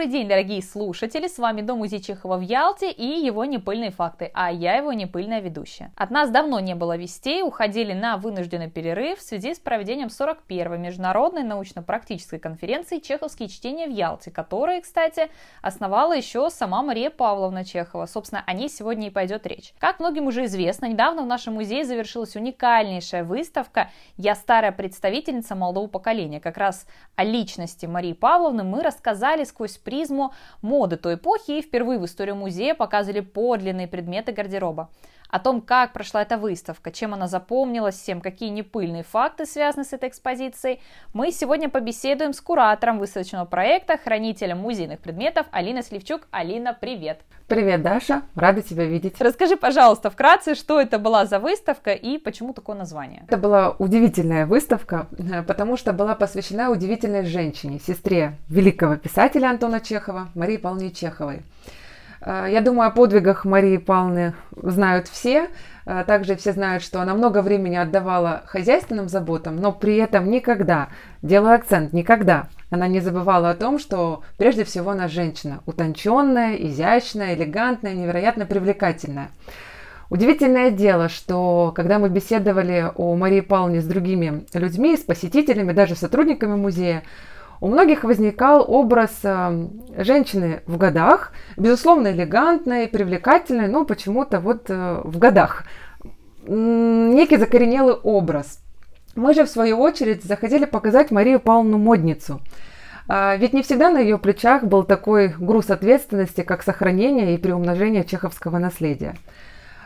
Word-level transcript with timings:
Добрый 0.00 0.12
день, 0.12 0.28
дорогие 0.28 0.62
слушатели! 0.62 1.28
С 1.28 1.36
вами 1.36 1.60
Дом 1.60 1.80
Музей 1.80 2.00
Чехова 2.00 2.38
в 2.38 2.40
Ялте 2.40 2.90
и 2.90 3.04
его 3.04 3.44
непыльные 3.44 3.90
факты, 3.90 4.30
а 4.32 4.50
я 4.50 4.76
его 4.76 4.94
непыльная 4.94 5.40
ведущая. 5.40 5.92
От 5.94 6.10
нас 6.10 6.30
давно 6.30 6.58
не 6.58 6.74
было 6.74 6.96
вестей, 6.96 7.42
уходили 7.42 7.92
на 7.92 8.16
вынужденный 8.16 8.70
перерыв 8.70 9.18
в 9.18 9.22
связи 9.22 9.54
с 9.54 9.58
проведением 9.58 10.08
41-й 10.08 10.78
международной 10.78 11.42
научно-практической 11.42 12.38
конференции 12.38 12.98
«Чеховские 12.98 13.50
чтения 13.50 13.86
в 13.86 13.90
Ялте», 13.90 14.30
которые, 14.30 14.80
кстати, 14.80 15.28
основала 15.60 16.16
еще 16.16 16.48
сама 16.48 16.82
Мария 16.82 17.10
Павловна 17.10 17.66
Чехова. 17.66 18.06
Собственно, 18.06 18.42
о 18.46 18.54
ней 18.54 18.70
сегодня 18.70 19.08
и 19.08 19.10
пойдет 19.10 19.46
речь. 19.46 19.74
Как 19.78 20.00
многим 20.00 20.28
уже 20.28 20.46
известно, 20.46 20.86
недавно 20.86 21.24
в 21.24 21.26
нашем 21.26 21.52
музее 21.52 21.84
завершилась 21.84 22.36
уникальнейшая 22.36 23.22
выставка 23.22 23.90
«Я 24.16 24.34
старая 24.34 24.72
представительница 24.72 25.54
молодого 25.54 25.88
поколения». 25.88 26.40
Как 26.40 26.56
раз 26.56 26.86
о 27.16 27.24
личности 27.24 27.84
Марии 27.84 28.14
Павловны 28.14 28.64
мы 28.64 28.82
рассказали 28.82 29.44
сквозь 29.44 29.76
призму 29.90 30.32
моды 30.62 30.96
той 30.96 31.14
эпохи 31.14 31.58
и 31.58 31.62
впервые 31.62 31.98
в 31.98 32.04
историю 32.04 32.36
музея 32.36 32.74
показывали 32.74 33.20
подлинные 33.20 33.88
предметы 33.88 34.32
гардероба. 34.32 34.88
О 35.30 35.38
том, 35.38 35.60
как 35.60 35.92
прошла 35.92 36.22
эта 36.22 36.36
выставка, 36.36 36.90
чем 36.90 37.14
она 37.14 37.28
запомнилась 37.28 37.94
всем, 37.94 38.20
какие 38.20 38.48
непыльные 38.48 39.04
факты 39.04 39.46
связаны 39.46 39.84
с 39.84 39.92
этой 39.92 40.08
экспозицией, 40.08 40.80
мы 41.12 41.30
сегодня 41.30 41.68
побеседуем 41.68 42.32
с 42.32 42.40
куратором 42.40 42.98
выставочного 42.98 43.44
проекта, 43.44 43.96
хранителем 43.96 44.58
музейных 44.58 44.98
предметов 44.98 45.46
Алина 45.52 45.82
Сливчук. 45.82 46.26
Алина, 46.32 46.76
привет! 46.78 47.20
Привет, 47.46 47.82
Даша, 47.82 48.22
рада 48.36 48.62
тебя 48.62 48.84
видеть. 48.84 49.20
Расскажи, 49.20 49.56
пожалуйста, 49.56 50.10
вкратце, 50.10 50.54
что 50.54 50.80
это 50.80 50.98
была 50.98 51.26
за 51.26 51.40
выставка 51.40 51.92
и 51.92 52.18
почему 52.18 52.52
такое 52.52 52.76
название? 52.76 53.24
Это 53.26 53.38
была 53.38 53.70
удивительная 53.78 54.46
выставка, 54.46 55.08
э, 55.18 55.42
потому 55.42 55.76
что 55.76 55.92
была 55.92 56.14
посвящена 56.14 56.70
удивительной 56.70 57.24
женщине, 57.24 57.80
сестре 57.80 58.36
великого 58.48 58.96
писателя 58.96 59.48
Антона 59.50 59.80
Чехова, 59.80 60.28
Марии 60.34 60.58
Павловне 60.58 60.90
Чеховой. 60.92 61.42
Э, 62.20 62.46
я 62.50 62.60
думаю, 62.60 62.88
о 62.88 62.92
подвигах 62.92 63.44
Марии 63.44 63.76
Павловны 63.76 64.34
знают 64.56 65.08
все. 65.08 65.48
Э, 65.86 66.04
также 66.06 66.36
все 66.36 66.52
знают, 66.52 66.82
что 66.82 67.00
она 67.00 67.14
много 67.14 67.42
времени 67.42 67.76
отдавала 67.76 68.42
хозяйственным 68.46 69.08
заботам, 69.08 69.56
но 69.56 69.72
при 69.72 69.96
этом 69.96 70.30
никогда, 70.30 70.88
делаю 71.22 71.54
акцент, 71.54 71.92
никогда 71.92 72.48
она 72.70 72.86
не 72.86 73.00
забывала 73.00 73.50
о 73.50 73.54
том, 73.54 73.78
что 73.78 74.22
прежде 74.38 74.64
всего 74.64 74.90
она 74.90 75.08
женщина, 75.08 75.60
утонченная, 75.66 76.54
изящная, 76.54 77.34
элегантная, 77.34 77.94
невероятно 77.94 78.46
привлекательная. 78.46 79.30
Удивительное 80.08 80.70
дело, 80.70 81.08
что 81.08 81.72
когда 81.74 81.98
мы 82.00 82.08
беседовали 82.08 82.90
о 82.96 83.14
Марии 83.14 83.40
Павловне 83.40 83.80
с 83.80 83.86
другими 83.86 84.44
людьми, 84.54 84.96
с 84.96 85.00
посетителями, 85.00 85.72
даже 85.72 85.94
сотрудниками 85.94 86.56
музея, 86.56 87.04
у 87.60 87.68
многих 87.68 88.04
возникал 88.04 88.64
образ 88.66 89.10
э, 89.22 89.68
женщины 89.98 90.62
в 90.66 90.78
годах, 90.78 91.32
безусловно, 91.56 92.08
элегантной, 92.08 92.88
привлекательной, 92.88 93.68
но 93.68 93.84
почему-то 93.84 94.40
вот 94.40 94.70
э, 94.70 95.00
в 95.04 95.18
годах. 95.18 95.64
Некий 96.46 97.36
закоренелый 97.36 97.94
образ. 97.94 98.60
Мы 99.14 99.34
же, 99.34 99.44
в 99.44 99.50
свою 99.50 99.78
очередь, 99.78 100.24
захотели 100.24 100.64
показать 100.64 101.10
Марию 101.10 101.38
Павловну 101.38 101.76
модницу. 101.76 102.40
А, 103.08 103.36
ведь 103.36 103.52
не 103.52 103.62
всегда 103.62 103.90
на 103.90 103.98
ее 103.98 104.18
плечах 104.18 104.64
был 104.64 104.84
такой 104.84 105.34
груз 105.38 105.68
ответственности, 105.68 106.42
как 106.42 106.62
сохранение 106.62 107.34
и 107.34 107.38
приумножение 107.38 108.04
чеховского 108.04 108.58
наследия. 108.58 109.16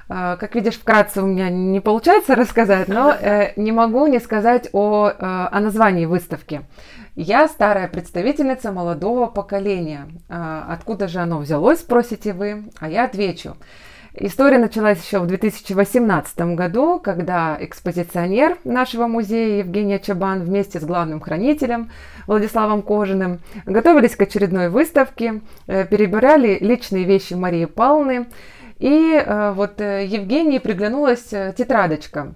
А, 0.08 0.36
как 0.36 0.54
видишь, 0.54 0.78
вкратце 0.78 1.22
у 1.22 1.26
меня 1.26 1.50
не 1.50 1.80
получается 1.80 2.34
рассказать, 2.34 2.88
но 2.88 3.12
э, 3.12 3.52
не 3.56 3.72
могу 3.72 4.06
не 4.06 4.20
сказать 4.20 4.68
о, 4.72 5.10
о 5.18 5.60
названии 5.60 6.06
выставки. 6.06 6.62
Я 7.16 7.48
старая 7.48 7.88
представительница 7.88 8.72
молодого 8.72 9.26
поколения. 9.26 10.08
Откуда 10.28 11.06
же 11.06 11.20
оно 11.20 11.38
взялось, 11.38 11.78
спросите 11.78 12.32
вы? 12.32 12.64
А 12.80 12.88
я 12.88 13.04
отвечу. 13.04 13.56
История 14.16 14.58
началась 14.58 15.04
еще 15.04 15.18
в 15.18 15.26
2018 15.26 16.54
году, 16.54 17.00
когда 17.00 17.56
экспозиционер 17.58 18.58
нашего 18.62 19.08
музея 19.08 19.58
Евгения 19.58 19.98
Чабан 19.98 20.44
вместе 20.44 20.78
с 20.78 20.84
главным 20.84 21.20
хранителем 21.20 21.90
Владиславом 22.28 22.82
Кожиным 22.82 23.40
готовились 23.66 24.14
к 24.14 24.22
очередной 24.22 24.68
выставке, 24.68 25.40
э, 25.66 25.84
перебирали 25.84 26.58
личные 26.60 27.02
вещи 27.02 27.34
Марии 27.34 27.64
Павловны, 27.64 28.26
и 28.78 29.14
э, 29.14 29.52
вот 29.52 29.80
э, 29.80 30.06
Евгении 30.06 30.58
приглянулась 30.58 31.28
тетрадочка 31.56 32.34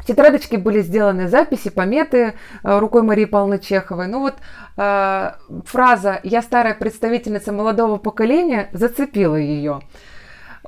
в 0.00 0.06
тетрадочке 0.06 0.56
были 0.58 0.80
сделаны 0.80 1.28
записи, 1.28 1.68
пометы 1.68 2.34
э, 2.62 2.78
рукой 2.78 3.02
Марии 3.02 3.26
Павловны 3.26 3.58
Чеховой. 3.58 4.06
Ну 4.06 4.20
вот 4.20 4.34
э, 4.76 5.32
фраза 5.66 6.20
«я 6.22 6.42
старая 6.42 6.74
представительница 6.74 7.52
молодого 7.52 7.98
поколения» 7.98 8.70
зацепила 8.72 9.36
ее. 9.36 9.80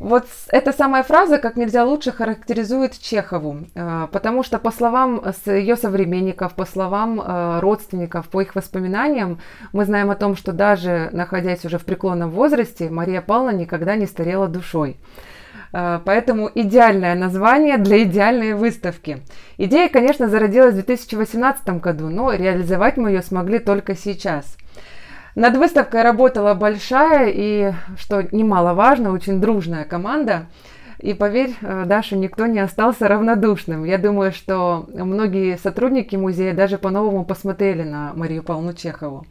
Вот 0.01 0.25
эта 0.49 0.73
самая 0.73 1.03
фраза 1.03 1.39
как 1.39 1.57
нельзя 1.57 1.85
лучше 1.85 2.13
характеризует 2.13 2.99
Чехову, 2.99 3.59
э, 3.75 4.09
потому 4.11 4.43
что 4.43 4.59
по 4.59 4.71
словам 4.71 5.23
ее 5.45 5.77
современников, 5.77 6.55
по 6.55 6.65
словам 6.65 7.21
э, 7.21 7.61
родственников, 7.61 8.29
по 8.29 8.41
их 8.41 8.55
воспоминаниям, 8.55 9.41
мы 9.73 9.85
знаем 9.85 10.11
о 10.11 10.17
том, 10.17 10.35
что 10.35 10.53
даже 10.53 11.11
находясь 11.13 11.65
уже 11.67 11.79
в 11.79 11.85
преклонном 11.85 12.31
возрасте, 12.31 12.89
Мария 12.89 13.21
Павловна 13.21 13.55
никогда 13.55 13.97
не 13.97 14.07
старела 14.07 14.49
душой. 14.49 14.97
Э, 15.75 16.01
поэтому 16.03 16.51
идеальное 16.55 17.15
название 17.15 17.77
для 17.77 18.03
идеальной 18.03 18.55
выставки. 18.55 19.19
Идея, 19.59 19.91
конечно, 19.91 20.29
зародилась 20.29 20.73
в 20.73 20.85
2018 20.85 21.81
году, 21.81 22.09
но 22.09 22.33
реализовать 22.33 22.97
мы 22.97 23.11
ее 23.11 23.23
смогли 23.23 23.59
только 23.59 23.95
сейчас. 23.95 24.57
Над 25.35 25.57
выставкой 25.57 26.03
работала 26.03 26.53
большая 26.55 27.33
и, 27.35 27.73
что 27.97 28.23
немаловажно, 28.33 29.13
очень 29.13 29.41
дружная 29.41 29.85
команда. 29.85 30.47
И 30.99 31.15
поверь, 31.15 31.57
э, 31.63 31.85
Даша, 31.87 32.17
никто 32.17 32.47
не 32.47 32.61
остался 32.61 33.09
равнодушным. 33.09 33.85
Я 33.85 33.99
думаю, 33.99 34.31
что 34.31 34.87
многие 34.93 35.57
сотрудники 35.57 36.15
музея 36.17 36.55
даже 36.55 36.79
по-новому 36.79 37.25
посмотрели 37.25 37.83
на 37.83 38.13
Марию 38.15 38.43
Павловну 38.43 38.75
Чехову. 38.75 39.27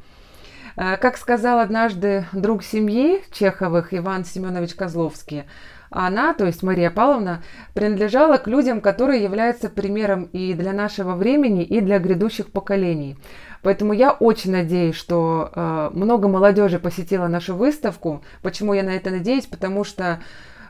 Э, 0.76 0.98
как 0.98 1.18
сказал 1.18 1.60
однажды 1.60 2.26
друг 2.34 2.64
семьи 2.64 3.22
Чеховых 3.32 3.94
Иван 3.94 4.26
Семенович 4.26 4.74
Козловский, 4.74 5.44
она, 5.92 6.34
то 6.34 6.46
есть 6.46 6.64
Мария 6.64 6.90
Павловна, 6.90 7.44
принадлежала 7.74 8.38
к 8.38 8.48
людям, 8.48 8.82
которые 8.82 9.24
являются 9.24 9.70
примером 9.70 10.24
и 10.32 10.54
для 10.54 10.74
нашего 10.74 11.16
времени, 11.16 11.64
и 11.64 11.82
для 11.82 12.00
грядущих 12.00 12.52
поколений. 12.52 13.18
Поэтому 13.62 13.94
я 13.94 14.12
очень 14.12 14.52
надеюсь, 14.52 14.96
что 14.96 15.52
э, 15.54 15.90
много 15.94 16.28
молодежи 16.28 16.80
посетила 16.80 17.28
нашу 17.28 17.56
выставку. 17.56 18.24
Почему 18.42 18.74
я 18.74 18.84
на 18.84 18.92
это 18.92 19.12
надеюсь? 19.12 19.46
Потому 19.46 19.84
что 19.84 20.04
а, 20.06 20.20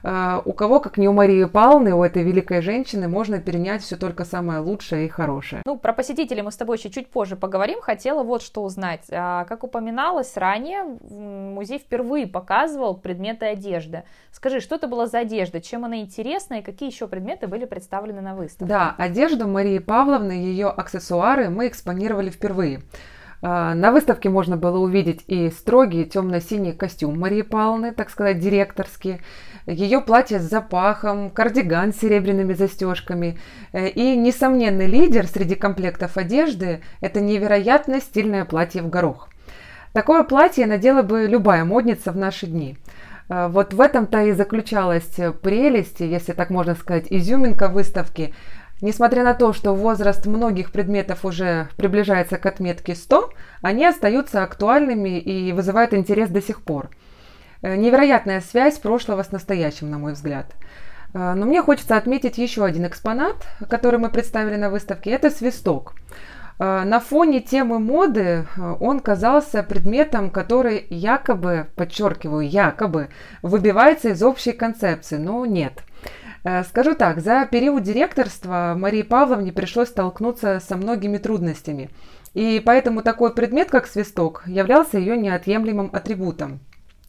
у 0.03 0.53
кого, 0.53 0.79
как 0.79 0.97
не 0.97 1.07
у 1.07 1.13
Марии 1.13 1.45
Павловны, 1.45 1.93
у 1.93 2.03
этой 2.03 2.23
великой 2.23 2.61
женщины, 2.61 3.07
можно 3.07 3.39
перенять 3.39 3.81
все 3.83 3.97
только 3.97 4.25
самое 4.25 4.59
лучшее 4.59 5.05
и 5.05 5.09
хорошее. 5.09 5.61
Ну, 5.65 5.77
про 5.77 5.93
посетителей 5.93 6.41
мы 6.41 6.51
с 6.51 6.57
тобой 6.57 6.77
еще 6.77 6.89
чуть 6.89 7.09
позже 7.09 7.35
поговорим. 7.35 7.81
Хотела 7.81 8.23
вот 8.23 8.41
что 8.41 8.63
узнать. 8.63 9.05
А, 9.11 9.45
как 9.45 9.63
упоминалось 9.63 10.37
ранее, 10.37 10.83
музей 10.83 11.79
впервые 11.79 12.27
показывал 12.27 12.95
предметы 12.97 13.45
одежды. 13.45 14.03
Скажи, 14.31 14.59
что 14.59 14.75
это 14.75 14.87
была 14.87 15.07
за 15.07 15.19
одежда, 15.19 15.61
чем 15.61 15.85
она 15.85 15.99
интересна 15.99 16.55
и 16.55 16.61
какие 16.61 16.89
еще 16.89 17.07
предметы 17.07 17.47
были 17.47 17.65
представлены 17.65 18.21
на 18.21 18.35
выставке? 18.35 18.65
Да, 18.65 18.95
одежду 18.97 19.47
Марии 19.47 19.79
Павловны, 19.79 20.31
ее 20.31 20.67
аксессуары 20.67 21.49
мы 21.49 21.67
экспонировали 21.67 22.29
впервые. 22.29 22.81
А, 23.43 23.73
на 23.73 23.91
выставке 23.91 24.29
можно 24.29 24.55
было 24.55 24.77
увидеть 24.77 25.23
и 25.27 25.49
строгий 25.49 26.05
темно-синий 26.05 26.73
костюм 26.73 27.19
Марии 27.19 27.41
Павловны, 27.41 27.91
так 27.91 28.09
сказать, 28.09 28.39
директорский, 28.39 29.19
ее 29.65 30.01
платье 30.01 30.39
с 30.39 30.43
запахом, 30.43 31.29
кардиган 31.31 31.93
с 31.93 31.97
серебряными 31.97 32.53
застежками. 32.53 33.39
Э, 33.73 33.87
и 33.87 34.15
несомненный 34.15 34.85
лидер 34.85 35.25
среди 35.27 35.55
комплектов 35.55 36.17
одежды– 36.17 36.81
это 37.01 37.19
невероятно 37.19 37.99
стильное 37.99 38.45
платье 38.45 38.83
в 38.83 38.89
горох. 38.89 39.29
Такое 39.93 40.23
платье 40.23 40.65
надела 40.67 41.01
бы 41.01 41.25
любая 41.27 41.65
модница 41.65 42.11
в 42.11 42.17
наши 42.17 42.45
дни. 42.45 42.77
Э, 43.27 43.47
вот 43.47 43.73
в 43.73 43.81
этом-то 43.81 44.21
и 44.23 44.33
заключалась 44.33 45.17
прелесть, 45.41 45.99
если 45.99 46.33
так 46.33 46.51
можно 46.51 46.75
сказать, 46.75 47.07
изюминка 47.09 47.69
выставки. 47.69 48.35
Несмотря 48.81 49.23
на 49.23 49.33
то, 49.33 49.53
что 49.53 49.73
возраст 49.73 50.25
многих 50.25 50.71
предметов 50.71 51.23
уже 51.23 51.69
приближается 51.77 52.37
к 52.37 52.45
отметке 52.45 52.95
100, 52.95 53.31
они 53.61 53.85
остаются 53.85 54.43
актуальными 54.43 55.19
и 55.19 55.53
вызывают 55.53 55.93
интерес 55.93 56.29
до 56.29 56.41
сих 56.41 56.61
пор– 56.61 56.89
Э, 57.61 57.75
невероятная 57.75 58.41
связь 58.41 58.79
прошлого 58.79 59.23
с 59.23 59.31
настоящим, 59.31 59.89
на 59.91 59.97
мой 59.97 60.13
взгляд. 60.13 60.47
Э, 61.13 61.33
но 61.33 61.45
мне 61.45 61.61
хочется 61.61 61.95
отметить 61.95 62.37
еще 62.37 62.65
один 62.65 62.87
экспонат, 62.87 63.47
который 63.69 63.99
мы 63.99 64.09
представили 64.09 64.55
на 64.55 64.69
выставке. 64.69 65.11
Это 65.11 65.29
свисток. 65.29 65.93
Э, 66.57 66.83
на 66.83 66.99
фоне 66.99 67.39
темы 67.39 67.79
моды 67.79 68.47
он 68.79 68.99
казался 68.99 69.61
предметом, 69.61 70.31
который 70.31 70.87
якобы, 70.89 71.67
подчеркиваю, 71.75 72.47
якобы 72.49 73.09
выбивается 73.43 74.09
из 74.09 74.23
общей 74.23 74.53
концепции, 74.53 75.17
но 75.17 75.45
нет. 75.45 75.83
Скажу 76.67 76.95
так, 76.95 77.21
за 77.21 77.45
период 77.45 77.83
директорства 77.83 78.73
Марии 78.75 79.03
Павловне 79.03 79.53
пришлось 79.53 79.89
столкнуться 79.89 80.59
со 80.59 80.75
многими 80.75 81.17
трудностями. 81.17 81.91
И 82.33 82.61
поэтому 82.65 83.03
такой 83.03 83.33
предмет, 83.33 83.69
как 83.69 83.87
свисток, 83.87 84.43
являлся 84.47 84.97
ее 84.97 85.17
неотъемлемым 85.17 85.89
атрибутом. 85.93 86.59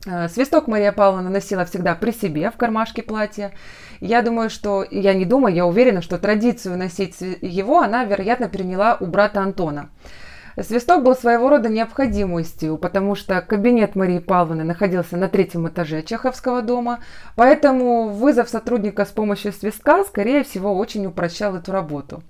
Э, 0.05 0.29
свисток 0.29 0.67
Мария 0.67 0.91
Павловна 0.91 1.31
носила 1.31 1.65
всегда 1.65 1.95
при 1.95 2.11
себе, 2.11 2.51
в 2.51 2.57
кармашке 2.57 3.03
платья. 3.03 3.53
Я 4.01 4.23
думаю, 4.23 4.51
что, 4.51 4.85
я 4.91 5.15
не 5.15 5.25
думаю, 5.25 5.55
я 5.55 5.65
уверена, 5.65 6.03
что 6.03 6.19
традицию 6.19 6.77
носить 6.77 7.21
его 7.21 7.81
она, 7.81 8.05
вероятно, 8.05 8.49
переняла 8.49 8.97
у 8.99 9.07
брата 9.07 9.41
Антона. 9.41 9.91
Свисток 10.61 11.03
был 11.03 11.17
своего 11.17 11.49
рода 11.49 11.69
необходимостью, 11.71 12.77
потому 12.77 13.15
что 13.15 13.41
кабинет 13.41 13.97
Марии 13.97 14.19
Павловны 14.19 14.65
находился 14.65 15.17
на 15.17 15.29
третьем 15.29 15.67
этаже 15.67 16.03
Чеховского 16.03 16.61
дома, 16.61 17.01
поэтому 17.37 18.09
вызов 18.09 18.51
сотрудника 18.51 19.07
с 19.07 19.09
помощью 19.09 19.53
свистка, 19.53 20.05
скорее 20.05 20.45
всего, 20.45 20.77
очень 20.77 21.07
упрощал 21.07 21.57
эту 21.57 21.73
работу. 21.73 22.23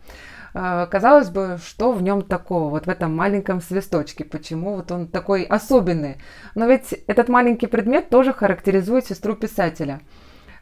А, 0.54 0.86
казалось 0.86 1.30
бы, 1.30 1.58
что 1.66 1.92
в 1.92 2.02
нем 2.02 2.22
такого, 2.22 2.70
вот 2.70 2.86
в 2.86 2.90
этом 2.90 3.16
маленьком 3.16 3.60
свисточке, 3.60 4.24
почему 4.24 4.76
вот 4.76 4.92
он 4.92 5.08
такой 5.08 5.42
особенный. 5.42 6.18
Но 6.54 6.66
ведь 6.66 6.92
этот 7.08 7.28
маленький 7.28 7.66
предмет 7.66 8.08
тоже 8.08 8.32
характеризует 8.32 9.06
сестру 9.06 9.34
писателя– 9.34 10.00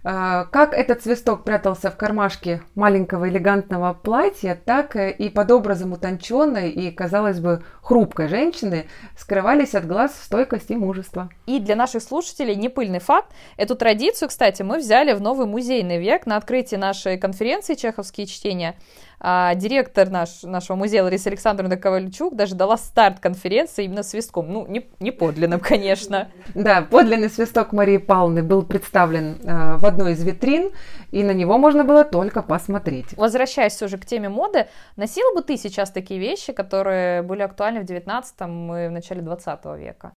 как 0.02 0.72
этот 0.72 1.02
свисток 1.02 1.44
прятался 1.44 1.90
в 1.90 1.96
кармашке 1.96 2.62
маленького 2.74 3.28
элегантного 3.28 3.92
платья, 3.92 4.58
так 4.64 4.96
и 4.96 5.28
под 5.28 5.50
образом 5.50 5.92
утонченной 5.92 6.70
и, 6.70 6.90
казалось 6.90 7.40
бы, 7.40 7.62
хрупкой 7.82 8.28
женщины 8.28 8.86
скрывались 9.16 9.74
от 9.74 9.86
глаз 9.86 10.12
стойкость 10.22 10.70
и 10.70 10.76
мужество. 10.76 11.28
И 11.46 11.58
для 11.58 11.76
наших 11.76 12.02
слушателей 12.02 12.54
непыльный 12.56 13.00
факт. 13.00 13.32
Эту 13.56 13.76
традицию, 13.76 14.28
кстати, 14.28 14.62
мы 14.62 14.78
взяли 14.78 15.12
в 15.12 15.20
новый 15.20 15.46
музейный 15.46 15.98
век 15.98 16.26
на 16.26 16.36
открытии 16.36 16.76
нашей 16.76 17.18
конференции 17.18 17.74
«Чеховские 17.74 18.26
чтения». 18.26 18.76
А 19.22 19.54
директор 19.54 20.08
наш, 20.08 20.42
нашего 20.44 20.76
музея 20.76 21.02
Лариса 21.02 21.28
Александровна 21.28 21.76
Ковальчук 21.76 22.34
даже 22.34 22.54
дала 22.54 22.78
старт 22.78 23.20
конференции 23.20 23.84
именно 23.84 24.02
свистком. 24.02 24.50
Ну, 24.50 24.66
не, 24.66 24.88
не 24.98 25.10
подлинным, 25.10 25.60
конечно. 25.60 26.28
Да, 26.54 26.80
подлинный 26.82 27.28
свисток 27.28 27.72
Марии 27.72 27.98
Павловны 27.98 28.42
был 28.42 28.62
представлен 28.62 29.36
э, 29.42 29.76
в 29.76 29.84
одной 29.84 30.12
из 30.12 30.24
витрин, 30.24 30.70
и 31.10 31.22
на 31.22 31.32
него 31.32 31.58
можно 31.58 31.84
было 31.84 32.04
только 32.04 32.42
посмотреть. 32.42 33.14
Возвращаясь 33.18 33.82
уже 33.82 33.98
к 33.98 34.06
теме 34.06 34.30
моды, 34.30 34.68
носила 34.96 35.34
бы 35.34 35.42
ты 35.42 35.58
сейчас 35.58 35.90
такие 35.90 36.18
вещи, 36.18 36.54
которые 36.54 37.22
были 37.22 37.42
актуальны 37.42 37.80
в 37.80 37.84
19 37.84 38.34
и 38.40 38.44
в 38.88 38.90
начале 38.90 39.20
20 39.20 39.64
века? 39.76 40.14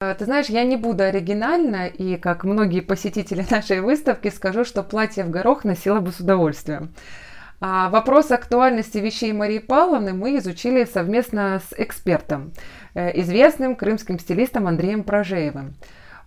Э, 0.00 0.14
ты 0.14 0.24
знаешь, 0.24 0.46
я 0.46 0.64
не 0.64 0.76
буду 0.78 1.04
оригинальна, 1.04 1.86
и 1.86 2.16
как 2.16 2.44
многие 2.44 2.80
посетители 2.80 3.44
нашей 3.50 3.80
выставки 3.80 4.28
скажу, 4.28 4.64
что 4.64 4.82
платье 4.82 5.24
в 5.24 5.30
горох 5.30 5.64
носила 5.64 6.00
бы 6.00 6.10
с 6.10 6.20
удовольствием. 6.20 6.94
А 7.66 7.88
вопрос 7.88 8.30
актуальности 8.30 8.98
вещей 8.98 9.32
Марии 9.32 9.58
Павловны 9.58 10.12
мы 10.12 10.36
изучили 10.36 10.84
совместно 10.84 11.62
с 11.66 11.72
экспертом, 11.78 12.52
э, 12.94 13.18
известным 13.22 13.74
крымским 13.74 14.18
стилистом 14.18 14.66
Андреем 14.66 15.02
Прожеевым. 15.02 15.74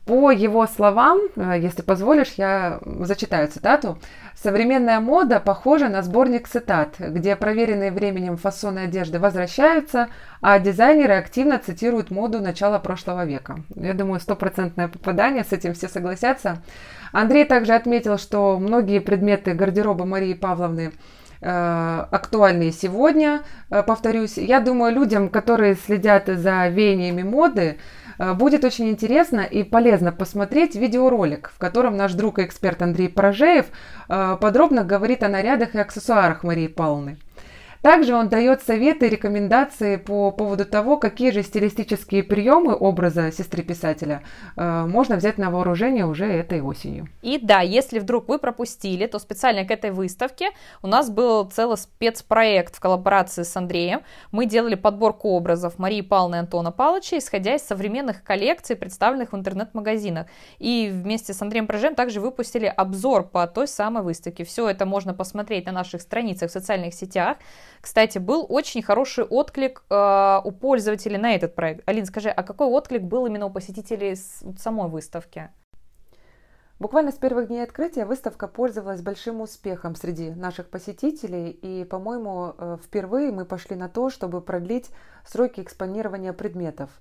По 0.08 0.32
его 0.32 0.66
словам, 0.66 1.20
э, 1.36 1.60
если 1.60 1.84
позволишь, 1.84 2.34
я 2.38 2.80
зачитаю 3.02 3.50
цитату. 3.50 4.00
«Современная 4.34 5.00
мода 5.00 5.40
похожа 5.40 5.90
на 5.90 6.02
сборник 6.02 6.48
цитат, 6.48 6.96
где 6.98 7.36
проверенные 7.36 7.92
временем 7.92 8.38
фасоны 8.38 8.80
одежды 8.80 9.20
возвращаются, 9.20 10.08
а 10.42 10.58
дизайнеры 10.58 11.14
активно 11.14 11.60
цитируют 11.60 12.10
моду 12.10 12.40
начала 12.40 12.80
прошлого 12.80 13.26
века». 13.26 13.60
Я 13.76 13.94
думаю, 13.94 14.20
стопроцентное 14.22 14.88
попадание, 14.88 15.44
с 15.44 15.54
этим 15.54 15.76
все 15.76 15.88
согласятся. 15.88 16.64
Андрей 17.12 17.46
также 17.46 17.74
отметил, 17.74 18.18
что 18.18 18.58
многие 18.58 19.02
предметы 19.02 19.54
гардероба 19.54 20.04
Марии 20.06 20.34
Павловны 20.34 20.94
актуальные 21.42 22.72
сегодня, 22.72 23.42
э, 23.70 23.84
повторюсь. 23.84 24.38
Я 24.38 24.60
думаю, 24.60 24.94
людям, 24.94 25.30
которые 25.30 25.76
следят 25.76 26.28
за 26.28 26.68
веяниями 26.68 27.24
моды, 27.24 27.78
э, 28.18 28.34
будет 28.34 28.64
очень 28.64 28.90
интересно 28.90 29.42
и 29.42 29.64
полезно 29.64 30.12
посмотреть 30.12 30.76
видеоролик, 30.76 31.52
в 31.54 31.60
котором 31.60 31.98
наш 31.98 32.14
друг 32.14 32.40
и 32.40 32.44
эксперт 32.44 32.82
Андрей 32.82 33.10
Поражеев 33.10 33.68
подробно 34.08 34.84
говорит 34.84 35.22
о 35.24 35.28
нарядах 35.28 35.76
и 35.76 35.80
аксессуарах 35.80 36.44
Марии 36.44 36.68
Павловны. 36.68 37.18
Также 37.88 38.16
он 38.16 38.28
дает 38.28 38.62
советы 38.64 39.08
и 39.08 39.10
рекомендации 39.10 39.96
по 39.96 40.30
поводу 40.32 40.66
того, 40.66 40.98
какие 40.98 41.32
же 41.32 41.42
стилистические 41.42 42.22
приемы 42.22 42.76
образа 42.76 43.32
сестры 43.32 43.64
писателя 43.64 44.24
э, 44.58 44.86
можно 44.86 45.16
взять 45.16 45.38
на 45.38 45.50
вооружение 45.50 46.06
уже 46.06 46.26
этой 46.26 46.60
осенью. 46.60 47.08
И 47.22 47.40
да, 47.42 47.62
если 47.62 48.00
вдруг 48.00 48.28
вы 48.28 48.40
пропустили, 48.40 49.06
то 49.06 49.20
специально 49.20 49.64
к 49.64 49.72
этой 49.72 49.92
выставке 49.92 50.50
у 50.82 50.88
нас 50.88 51.10
был 51.10 51.46
целый 51.46 51.78
спецпроект 51.78 52.76
в 52.76 52.82
коллаборации 52.82 53.44
с 53.44 53.56
Андреем. 53.56 54.02
Мы 54.34 54.48
делали 54.48 54.76
подборку 54.76 55.30
образов 55.30 55.80
Марии 55.80 56.02
Павловны 56.02 56.36
и 56.36 56.40
Антона 56.40 56.74
Павловича, 56.74 57.20
исходя 57.20 57.56
из 57.56 57.62
современных 57.62 58.22
коллекций, 58.22 58.76
представленных 58.76 59.32
в 59.32 59.38
интернет-магазинах. 59.38 60.28
И 60.60 60.90
вместе 60.92 61.34
с 61.34 61.42
Андреем 61.42 61.68
Прожем 61.68 61.96
также 61.96 62.20
выпустили 62.20 62.66
обзор 62.66 63.24
по 63.24 63.48
той 63.48 63.66
самой 63.66 64.04
выставке. 64.04 64.44
Все 64.44 64.68
это 64.68 64.86
можно 64.86 65.14
посмотреть 65.14 65.68
на 65.68 65.72
наших 65.72 66.02
страницах 66.02 66.50
в 66.50 66.54
социальных 66.54 66.94
сетях. 66.94 67.38
Кстати, 67.82 68.18
был 68.18 68.46
очень 68.50 68.82
хороший 68.82 69.24
отклик 69.24 69.84
э, 69.90 70.42
у 70.44 70.52
пользователей 70.52 71.18
на 71.18 71.36
этот 71.36 71.56
проект. 71.56 71.88
Алин, 71.88 72.06
скажи, 72.06 72.30
а 72.30 72.44
какой 72.44 72.68
отклик 72.68 73.04
был 73.04 73.26
именно 73.26 73.46
у 73.46 73.50
посетителей 73.50 74.16
с 74.16 74.44
самой 74.58 74.90
выставки? 74.90 75.50
Буквально 76.80 77.12
с 77.12 77.16
первых 77.16 77.48
дней 77.48 77.64
открытия 77.64 78.06
выставка 78.06 78.48
пользовалась 78.48 79.02
большим 79.02 79.42
успехом 79.42 79.96
среди 79.96 80.30
наших 80.30 80.70
посетителей, 80.70 81.50
и, 81.50 81.84
по-моему, 81.86 82.54
э, 82.56 82.78
впервые 82.84 83.32
мы 83.32 83.46
пошли 83.46 83.76
на 83.76 83.90
то, 83.90 84.10
чтобы 84.10 84.42
продлить 84.42 84.92
сроки 85.26 85.62
экспонирования 85.62 86.34
предметов. 86.34 86.92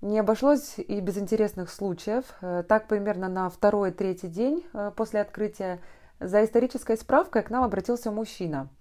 Не 0.00 0.18
обошлось 0.18 0.78
и 0.78 1.00
без 1.00 1.18
интересных 1.18 1.70
случаев. 1.70 2.24
Э, 2.40 2.62
так, 2.66 2.88
примерно 2.88 3.28
на 3.28 3.50
второй-третий 3.50 4.28
день 4.28 4.64
э, 4.72 4.90
после 4.96 5.20
открытия 5.20 5.80
за 6.18 6.42
исторической 6.42 6.96
справкой 6.96 7.42
к 7.42 7.50
нам 7.50 7.64
обратился 7.64 8.10
мужчина– 8.10 8.68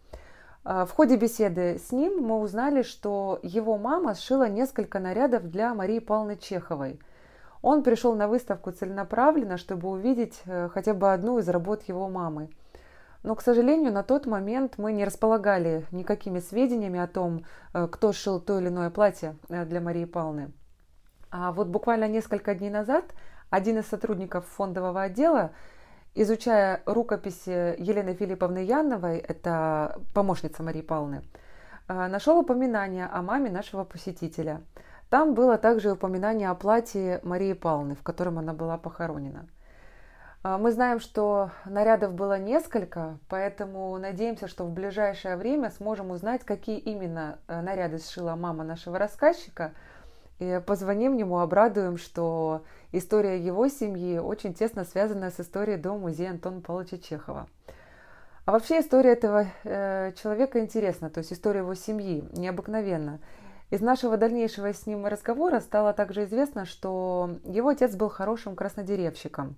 в 0.63 0.89
ходе 0.95 1.17
беседы 1.17 1.77
с 1.77 1.91
ним 1.91 2.21
мы 2.21 2.39
узнали, 2.39 2.83
что 2.83 3.39
его 3.43 3.77
мама 3.77 4.15
сшила 4.15 4.47
несколько 4.47 4.99
нарядов 4.99 5.49
для 5.49 5.73
Марии 5.73 5.99
Павловны 5.99 6.37
Чеховой. 6.37 6.99
Он 7.63 7.81
пришел 7.81 8.13
на 8.13 8.27
выставку 8.27 8.71
целенаправленно, 8.71 9.57
чтобы 9.57 9.89
увидеть 9.89 10.41
э, 10.45 10.67
хотя 10.73 10.93
бы 10.93 11.13
одну 11.13 11.39
из 11.39 11.47
работ 11.47 11.83
его 11.83 12.09
мамы. 12.09 12.49
Но, 13.23 13.35
к 13.35 13.41
сожалению, 13.41 13.93
на 13.93 14.03
тот 14.03 14.25
момент 14.25 14.73
мы 14.77 14.91
не 14.91 15.05
располагали 15.05 15.85
никакими 15.91 16.39
сведениями 16.39 16.99
о 16.99 17.07
том, 17.07 17.45
э, 17.73 17.87
кто 17.87 18.11
сшил 18.11 18.41
то 18.41 18.59
или 18.59 18.67
иное 18.67 18.89
платье 18.89 19.37
э, 19.47 19.63
для 19.63 19.79
Марии 19.79 20.03
Павловны. 20.03 20.51
А 21.31 21.53
вот 21.53 21.67
буквально 21.67 22.09
несколько 22.09 22.53
дней 22.53 22.69
назад 22.69 23.05
один 23.49 23.79
из 23.79 23.87
сотрудников 23.87 24.45
фондового 24.45 25.03
отдела 25.03 25.51
изучая 26.15 26.81
рукописи 26.85 27.75
Елены 27.81 28.13
Филипповны 28.13 28.59
Яновой, 28.59 29.17
это 29.17 29.99
помощница 30.13 30.63
Марии 30.63 30.81
Павловны, 30.81 31.23
э, 31.87 32.07
нашел 32.07 32.37
упоминание 32.37 33.07
о 33.07 33.21
маме 33.21 33.49
нашего 33.49 33.83
посетителя. 33.83 34.61
Там 35.09 35.33
было 35.33 35.57
также 35.57 35.91
упоминание 35.91 36.49
о 36.49 36.55
платье 36.55 37.19
Марии 37.23 37.53
Павловны, 37.53 37.95
в 37.95 38.03
котором 38.03 38.39
она 38.39 38.53
была 38.53 38.77
похоронена. 38.77 39.47
Э, 40.43 40.57
мы 40.57 40.71
знаем, 40.71 40.99
что 40.99 41.51
нарядов 41.65 42.13
было 42.13 42.37
несколько, 42.37 43.17
поэтому 43.29 43.97
надеемся, 43.97 44.47
что 44.47 44.65
в 44.65 44.71
ближайшее 44.71 45.35
время 45.35 45.71
сможем 45.71 46.11
узнать, 46.11 46.43
какие 46.43 46.77
именно 46.77 47.39
э, 47.47 47.61
наряды 47.61 47.97
сшила 47.99 48.35
мама 48.35 48.63
нашего 48.63 48.99
рассказчика– 48.99 49.73
и 50.39 50.61
позвоним 50.65 51.17
ему, 51.17 51.39
обрадуем, 51.39 51.97
что 51.97 52.63
история 52.91 53.39
его 53.39 53.67
семьи 53.67 54.17
очень 54.17 54.53
тесно 54.53 54.83
связана 54.83 55.31
с 55.31 55.39
историей 55.39 55.77
Дома 55.77 55.99
музея 55.99 56.31
Антона 56.31 56.61
Павловича 56.61 56.97
Чехова. 56.97 57.47
А 58.45 58.51
вообще 58.51 58.81
история 58.81 59.13
этого 59.13 59.47
э, 59.63 60.11
человека 60.21 60.59
интересна, 60.59 61.09
то 61.09 61.19
есть 61.19 61.31
история 61.31 61.59
его 61.59 61.75
семьи 61.75 62.27
необыкновенна. 62.33 63.19
Из 63.69 63.79
нашего 63.79 64.17
дальнейшего 64.17 64.73
с 64.73 64.85
ним 64.85 65.05
разговора 65.05 65.59
стало 65.61 65.93
также 65.93 66.25
известно, 66.25 66.65
что 66.65 67.37
его 67.45 67.69
отец 67.69 67.95
был 67.95 68.09
хорошим 68.09 68.55
краснодеревщиком. 68.55 69.55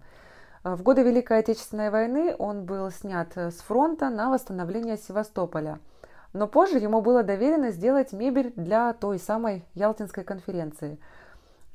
В 0.63 0.81
годы 0.83 1.03
Великой 1.03 1.39
Отечественной 1.39 1.89
войны 1.89 2.35
он 2.37 2.65
был 2.65 2.89
снят 2.91 3.35
с 3.35 3.55
фронта 3.55 4.09
на 4.09 4.29
восстановление 4.29 4.97
Севастополя– 4.97 5.79
но 6.35 6.47
позже 6.47 6.79
ему 6.79 7.01
было 7.01 7.23
доверено 7.23 7.71
сделать 7.71 8.11
мебель 8.11 8.51
для 8.57 8.91
той 8.91 9.19
самой 9.19 9.63
Ялтинской 9.73 10.25
конференции. 10.25 10.99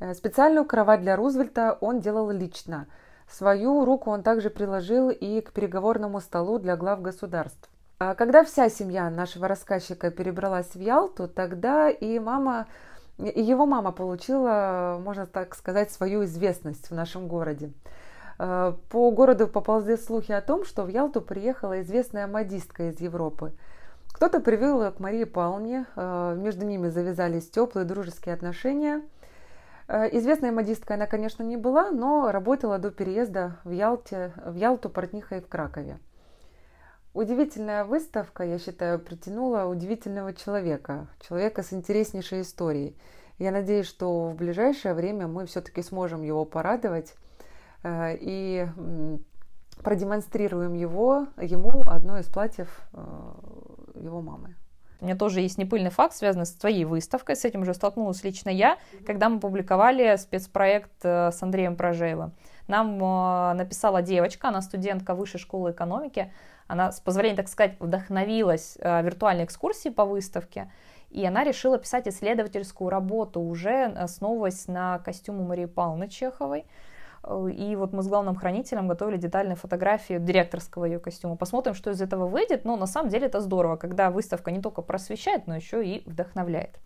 Э, 0.01 0.13
специальную 0.13 0.67
кровать 0.67 1.01
для 1.01 1.17
Рузвельта 1.17 1.79
он 1.81 2.01
делал 2.01 2.31
лично. 2.31 2.87
Свою 3.27 3.87
руку 3.87 4.11
он 4.11 4.23
также 4.23 4.51
приложил 4.51 5.09
и 5.09 5.41
к 5.41 5.53
переговорному 5.53 6.21
столу 6.21 6.59
для 6.59 6.77
глав 6.77 7.01
государств. 7.01 7.71
А 7.99 8.15
когда 8.15 8.45
вся 8.45 8.69
семья 8.69 9.09
нашего 9.09 9.49
рассказчика 9.49 10.11
перебралась 10.11 10.75
в 10.75 10.81
Ялту, 10.81 11.27
тогда 11.27 11.89
и 11.89 12.19
мама, 12.19 12.67
и 13.17 13.41
его 13.41 13.65
мама 13.65 13.93
получила, 13.93 15.01
можно 15.03 15.25
так 15.27 15.55
сказать, 15.55 15.91
свою 15.91 16.25
известность 16.25 16.91
в 16.91 16.95
нашем 16.95 17.29
городе. 17.29 17.73
Э, 18.39 18.75
по 18.91 19.11
городу 19.11 19.49
поползли 19.49 19.97
слухи 19.97 20.33
о 20.33 20.43
том, 20.43 20.67
что 20.67 20.83
в 20.83 20.89
Ялту 20.89 21.23
приехала 21.23 21.81
известная 21.81 22.27
модистка 22.27 22.91
из 22.91 23.01
Европы– 23.01 23.55
Кто-то 24.21 24.41
привел 24.41 24.93
к 24.93 25.01
Марии 25.01 25.25
Павловне, 25.25 25.87
э, 25.97 26.35
между 26.37 26.67
ними 26.67 26.89
завязались 26.89 27.49
теплые 27.49 27.87
дружеские 27.87 28.35
отношения. 28.35 29.01
Э, 29.89 30.15
известная 30.15 30.53
модисткой 30.53 30.97
она, 30.97 31.07
конечно, 31.07 31.43
не 31.43 31.57
была, 31.57 31.91
но 31.91 32.31
работала 32.31 32.77
до 32.77 32.91
переезда 32.91 33.57
в, 33.65 33.71
Ялте, 33.71 34.35
в 34.45 34.57
Ялту 34.57 34.91
портнихой 34.91 35.41
в 35.41 35.49
Кракове. 35.49 35.99
Удивительная 37.15 37.87
выставка, 37.87 38.45
я 38.45 38.59
считаю, 38.59 38.99
притянула 38.99 39.65
удивительного 39.65 40.35
человека, 40.35 41.07
человека 41.27 41.63
с 41.63 41.73
интереснейшей 41.73 42.43
историей. 42.43 42.99
Я 43.39 43.53
надеюсь, 43.53 43.87
что 43.87 44.29
в 44.29 44.35
ближайшее 44.35 44.93
время 44.93 45.29
мы 45.29 45.47
все-таки 45.47 45.81
сможем 45.81 46.21
его 46.21 46.45
порадовать 46.45 47.15
э, 47.85 48.19
и 48.21 48.69
продемонстрируем 49.83 50.75
его, 50.75 51.27
ему 51.39 51.83
одно 51.87 52.19
из 52.19 52.27
платьев 52.27 52.69
его 54.05 54.21
мамы. 54.21 54.57
У 55.01 55.05
меня 55.05 55.17
тоже 55.17 55.41
есть 55.41 55.57
непыльный 55.57 55.91
факт, 55.91 56.15
связанный 56.15 56.45
с 56.45 56.53
твоей 56.53 56.85
выставкой. 56.85 57.37
С 57.37 57.45
этим 57.45 57.63
уже 57.63 57.73
столкнулась 57.73 58.23
лично 58.23 58.51
я, 58.51 58.77
когда 59.07 59.29
мы 59.31 59.41
публиковали 59.41 60.17
спецпроект 60.17 60.93
э, 61.03 61.31
с 61.33 61.43
Андреем 61.43 61.77
Прожеевым. 61.77 62.33
Нам 62.69 62.99
написала 63.57 64.01
девочка, 64.01 64.49
она 64.49 64.63
студентка 64.63 65.15
высшей 65.15 65.41
школы 65.41 65.73
экономики. 65.73 66.33
Она, 66.69 66.93
с 66.93 67.01
позволения 67.01 67.37
так 67.37 67.49
сказать, 67.49 67.75
вдохновилась 67.81 68.77
виртуальной 68.77 69.45
экскурсией 69.45 69.93
по 69.93 70.05
выставке. 70.05 70.71
И 71.11 71.27
она 71.27 71.43
решила 71.43 71.79
писать 71.79 72.07
исследовательскую 72.07 72.89
работу, 72.89 73.41
уже 73.41 73.87
основываясь 73.87 74.69
на 74.69 75.01
костюму 75.01 75.45
Марии 75.45 75.65
Павловны 75.65 76.09
Чеховой. 76.09 76.65
И 77.53 77.77
вот 77.77 77.93
мы 77.93 78.03
с 78.03 78.09
главным 78.09 78.35
хранителем 78.35 78.89
готовили 78.89 79.19
детальные 79.19 79.55
фотографии 79.55 80.19
директорского 80.19 80.87
ее 80.87 80.99
костюма. 80.99 81.37
Посмотрим, 81.37 81.75
что 81.75 81.91
из 81.91 82.01
этого 82.01 82.27
выйдет. 82.27 82.65
Но 82.65 82.77
на 82.77 82.87
самом 82.87 83.11
деле 83.11 83.27
это 83.27 83.41
здорово, 83.41 83.77
когда 83.77 84.11
выставка 84.11 84.51
не 84.51 84.61
только 84.61 84.81
просвещает, 84.81 85.47
но 85.47 85.55
еще 85.55 85.85
и 85.85 86.03
вдохновляет. 86.09 86.79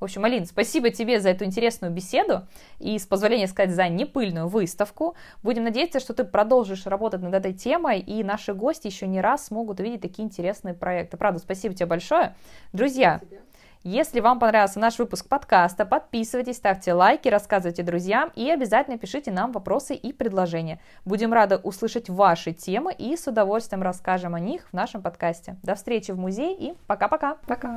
В 0.00 0.04
общем, 0.04 0.24
Алин, 0.24 0.46
спасибо 0.46 0.90
тебе 0.90 1.20
за 1.20 1.28
эту 1.30 1.44
интересную 1.44 1.92
беседу 1.92 2.46
и, 2.78 2.98
с 2.98 3.06
позволения 3.06 3.46
сказать, 3.46 3.74
за 3.74 3.88
непыльную 3.88 4.48
выставку. 4.48 5.14
Будем 5.42 5.64
надеяться, 5.64 6.00
что 6.00 6.14
ты 6.14 6.24
продолжишь 6.24 6.86
работать 6.86 7.20
над 7.20 7.34
этой 7.34 7.52
темой, 7.52 8.00
и 8.00 8.24
наши 8.24 8.54
гости 8.54 8.86
еще 8.86 9.06
не 9.06 9.20
раз 9.20 9.46
смогут 9.46 9.78
увидеть 9.78 10.00
такие 10.00 10.24
интересные 10.24 10.74
проекты. 10.74 11.18
Правда, 11.18 11.38
спасибо 11.38 11.74
тебе 11.74 11.86
большое. 11.86 12.34
Друзья, 12.72 13.18
спасибо 13.18 13.42
если 13.84 14.20
вам 14.20 14.38
понравился 14.38 14.78
наш 14.78 14.98
выпуск 14.98 15.28
подкаста, 15.28 15.84
подписывайтесь, 15.84 16.56
ставьте 16.56 16.92
лайки, 16.92 17.28
рассказывайте 17.28 17.82
друзьям 17.82 18.30
и 18.36 18.48
обязательно 18.50 18.98
пишите 18.98 19.32
нам 19.32 19.52
вопросы 19.52 19.94
и 19.94 20.12
предложения. 20.12 20.80
Будем 21.04 21.32
рады 21.32 21.56
услышать 21.56 22.08
ваши 22.08 22.52
темы 22.52 22.92
и 22.92 23.16
с 23.16 23.26
удовольствием 23.26 23.82
расскажем 23.82 24.34
о 24.34 24.40
них 24.40 24.68
в 24.70 24.72
нашем 24.72 25.02
подкасте. 25.02 25.56
До 25.62 25.74
встречи 25.74 26.12
в 26.12 26.18
музее 26.18 26.56
и 26.56 26.74
пока-пока. 26.86 27.34
Пока. 27.34 27.36
-пока. 27.36 27.46
пока. 27.46 27.68